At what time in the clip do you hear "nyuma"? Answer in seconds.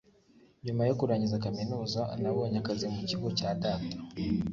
0.65-0.81